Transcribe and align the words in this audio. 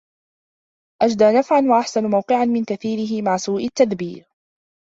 أَجْدَى 1.01 1.31
نَفْعًا 1.39 1.61
وَأَحْسَنُ 1.69 2.05
مَوْقِعًا 2.09 2.45
مِنْ 2.45 2.65
كَثِيرِهِ 2.65 3.21
مَعَ 3.21 3.37
سُوءِ 3.37 3.65
التَّدْبِيرِ 3.65 4.25